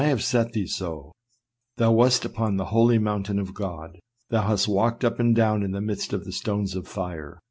[0.01, 1.11] 231 have set thee so:
[1.77, 3.99] thou wast upon the holy mountain if God;
[4.31, 7.37] thou hast walked up and down in the midst of the stones of fire.